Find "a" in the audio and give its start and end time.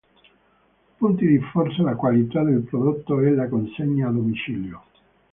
4.07-4.11